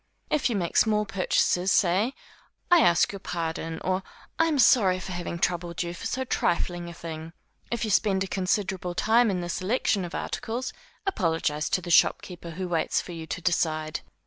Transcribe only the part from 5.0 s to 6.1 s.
having troubled you for